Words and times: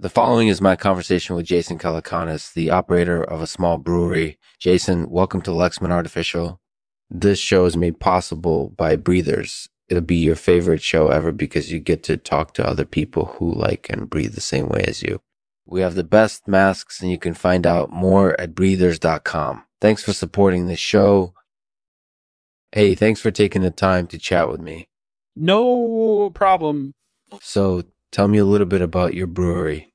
The 0.00 0.08
following 0.08 0.46
is 0.46 0.60
my 0.60 0.76
conversation 0.76 1.34
with 1.34 1.46
Jason 1.46 1.76
Calacanis, 1.76 2.52
the 2.52 2.70
operator 2.70 3.20
of 3.20 3.42
a 3.42 3.48
small 3.48 3.78
brewery. 3.78 4.38
Jason, 4.60 5.10
welcome 5.10 5.42
to 5.42 5.50
Lexman 5.50 5.90
Artificial. 5.90 6.60
This 7.10 7.40
show 7.40 7.64
is 7.64 7.76
made 7.76 7.98
possible 7.98 8.68
by 8.76 8.94
Breathers. 8.94 9.68
It'll 9.88 10.00
be 10.00 10.14
your 10.14 10.36
favorite 10.36 10.82
show 10.82 11.08
ever 11.08 11.32
because 11.32 11.72
you 11.72 11.80
get 11.80 12.04
to 12.04 12.16
talk 12.16 12.54
to 12.54 12.64
other 12.64 12.84
people 12.84 13.24
who 13.24 13.52
like 13.52 13.90
and 13.90 14.08
breathe 14.08 14.36
the 14.36 14.40
same 14.40 14.68
way 14.68 14.84
as 14.86 15.02
you. 15.02 15.20
We 15.66 15.80
have 15.80 15.96
the 15.96 16.04
best 16.04 16.46
masks 16.46 17.02
and 17.02 17.10
you 17.10 17.18
can 17.18 17.34
find 17.34 17.66
out 17.66 17.90
more 17.90 18.40
at 18.40 18.54
breathers.com. 18.54 19.64
Thanks 19.80 20.04
for 20.04 20.12
supporting 20.12 20.68
the 20.68 20.76
show. 20.76 21.34
Hey, 22.70 22.94
thanks 22.94 23.20
for 23.20 23.32
taking 23.32 23.62
the 23.62 23.72
time 23.72 24.06
to 24.06 24.18
chat 24.18 24.48
with 24.48 24.60
me. 24.60 24.86
No 25.34 26.30
problem. 26.30 26.92
So, 27.40 27.82
tell 28.12 28.28
me 28.28 28.38
a 28.38 28.44
little 28.44 28.66
bit 28.66 28.80
about 28.80 29.14
your 29.14 29.26
brewery. 29.26 29.87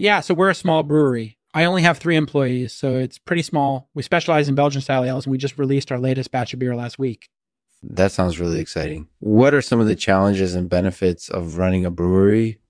Yeah, 0.00 0.20
so 0.20 0.32
we're 0.32 0.48
a 0.48 0.54
small 0.54 0.82
brewery. 0.82 1.36
I 1.52 1.64
only 1.64 1.82
have 1.82 1.98
three 1.98 2.16
employees, 2.16 2.72
so 2.72 2.96
it's 2.96 3.18
pretty 3.18 3.42
small. 3.42 3.90
We 3.92 4.02
specialize 4.02 4.48
in 4.48 4.54
Belgian 4.54 4.80
style 4.80 5.04
ales, 5.04 5.26
and 5.26 5.30
we 5.30 5.36
just 5.36 5.58
released 5.58 5.92
our 5.92 5.98
latest 5.98 6.30
batch 6.30 6.54
of 6.54 6.58
beer 6.58 6.74
last 6.74 6.98
week. 6.98 7.28
That 7.82 8.10
sounds 8.10 8.40
really 8.40 8.60
exciting. 8.60 9.08
What 9.18 9.52
are 9.52 9.60
some 9.60 9.78
of 9.78 9.86
the 9.86 9.94
challenges 9.94 10.54
and 10.54 10.70
benefits 10.70 11.28
of 11.28 11.58
running 11.58 11.84
a 11.84 11.90
brewery? 11.90 12.60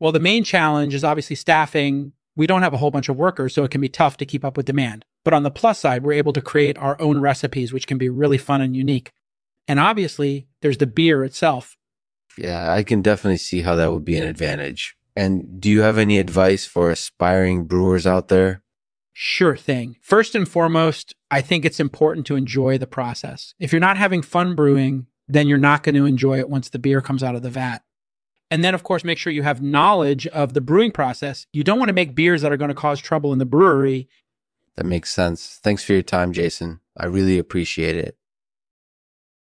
Well, 0.00 0.10
the 0.10 0.18
main 0.18 0.42
challenge 0.42 0.92
is 0.92 1.04
obviously 1.04 1.36
staffing. 1.36 2.10
We 2.34 2.48
don't 2.48 2.62
have 2.62 2.74
a 2.74 2.78
whole 2.78 2.90
bunch 2.90 3.08
of 3.08 3.16
workers, 3.16 3.54
so 3.54 3.62
it 3.62 3.70
can 3.70 3.80
be 3.80 3.88
tough 3.88 4.16
to 4.16 4.26
keep 4.26 4.44
up 4.44 4.56
with 4.56 4.66
demand. 4.66 5.04
But 5.22 5.34
on 5.34 5.44
the 5.44 5.52
plus 5.52 5.78
side, 5.78 6.02
we're 6.02 6.14
able 6.14 6.32
to 6.32 6.42
create 6.42 6.76
our 6.78 7.00
own 7.00 7.20
recipes, 7.20 7.72
which 7.72 7.86
can 7.86 7.96
be 7.96 8.08
really 8.08 8.38
fun 8.38 8.60
and 8.60 8.74
unique. 8.74 9.12
And 9.68 9.78
obviously, 9.78 10.48
there's 10.62 10.78
the 10.78 10.86
beer 10.88 11.22
itself. 11.22 11.76
Yeah, 12.36 12.72
I 12.72 12.82
can 12.82 13.02
definitely 13.02 13.38
see 13.38 13.62
how 13.62 13.76
that 13.76 13.92
would 13.92 14.04
be 14.04 14.16
an 14.16 14.26
advantage. 14.26 14.96
And 15.16 15.60
do 15.60 15.70
you 15.70 15.80
have 15.80 15.96
any 15.96 16.18
advice 16.18 16.66
for 16.66 16.90
aspiring 16.90 17.64
brewers 17.64 18.06
out 18.06 18.28
there? 18.28 18.62
Sure 19.14 19.56
thing. 19.56 19.96
First 20.02 20.34
and 20.34 20.46
foremost, 20.46 21.14
I 21.30 21.40
think 21.40 21.64
it's 21.64 21.80
important 21.80 22.26
to 22.26 22.36
enjoy 22.36 22.76
the 22.76 22.86
process. 22.86 23.54
If 23.58 23.72
you're 23.72 23.80
not 23.80 23.96
having 23.96 24.20
fun 24.20 24.54
brewing, 24.54 25.06
then 25.26 25.48
you're 25.48 25.56
not 25.56 25.82
going 25.82 25.94
to 25.94 26.04
enjoy 26.04 26.38
it 26.38 26.50
once 26.50 26.68
the 26.68 26.78
beer 26.78 27.00
comes 27.00 27.22
out 27.22 27.34
of 27.34 27.40
the 27.40 27.48
vat. 27.48 27.82
And 28.50 28.62
then, 28.62 28.74
of 28.74 28.82
course, 28.82 29.04
make 29.04 29.18
sure 29.18 29.32
you 29.32 29.42
have 29.42 29.62
knowledge 29.62 30.26
of 30.28 30.52
the 30.52 30.60
brewing 30.60 30.92
process. 30.92 31.46
You 31.52 31.64
don't 31.64 31.78
want 31.78 31.88
to 31.88 31.94
make 31.94 32.14
beers 32.14 32.42
that 32.42 32.52
are 32.52 32.58
going 32.58 32.68
to 32.68 32.74
cause 32.74 33.00
trouble 33.00 33.32
in 33.32 33.38
the 33.38 33.46
brewery. 33.46 34.08
That 34.76 34.84
makes 34.84 35.10
sense. 35.10 35.58
Thanks 35.62 35.82
for 35.82 35.94
your 35.94 36.02
time, 36.02 36.32
Jason. 36.32 36.80
I 36.96 37.06
really 37.06 37.38
appreciate 37.38 37.96
it. 37.96 38.18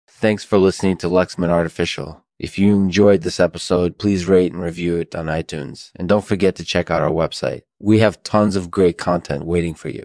Thanks 0.07 0.44
for 0.44 0.57
listening 0.57 0.97
to 0.97 1.07
Lexman 1.07 1.49
Artificial. 1.49 2.22
If 2.44 2.59
you 2.59 2.75
enjoyed 2.75 3.22
this 3.22 3.39
episode, 3.39 3.97
please 3.97 4.27
rate 4.27 4.52
and 4.52 4.61
review 4.61 4.97
it 4.97 5.16
on 5.16 5.27
iTunes. 5.27 5.91
And 5.95 6.09
don't 6.09 6.25
forget 6.25 6.58
to 6.58 6.66
check 6.66 6.91
out 6.91 7.02
our 7.02 7.09
website. 7.09 7.61
We 7.80 8.00
have 8.00 8.22
tons 8.22 8.58
of 8.58 8.69
great 8.69 8.97
content 8.97 9.45
waiting 9.45 9.73
for 9.73 9.88
you. 9.88 10.03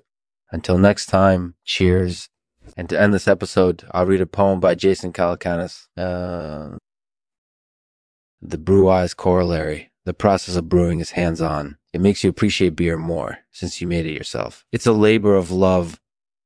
Until 0.53 0.78
next 0.78 1.06
time, 1.06 1.56
cheers. 1.64 2.28
And 2.77 2.89
to 2.91 3.00
end 3.00 3.12
this 3.12 3.27
episode, 3.27 3.83
I'll 3.91 4.06
read 4.06 4.20
a 4.20 4.27
poem 4.27 4.61
by 4.61 4.77
Jason 4.77 5.12
Calacanis. 5.12 5.89
Uh, 5.97 6.77
the 8.41 8.58
Brewise 8.58 9.14
Corollary. 9.14 9.91
The 10.05 10.14
process 10.14 10.55
of 10.55 10.69
brewing 10.69 11.00
is 11.00 11.11
hands 11.11 11.41
on. 11.41 11.77
It 11.92 12.00
makes 12.00 12.23
you 12.23 12.30
appreciate 12.30 12.77
beer 12.77 12.97
more 12.97 13.39
since 13.50 13.80
you 13.80 13.89
made 13.89 14.06
it 14.06 14.17
yourself. 14.17 14.64
It's 14.70 14.86
a 14.86 14.92
labor 14.92 15.34
of 15.34 15.50
love 15.50 15.98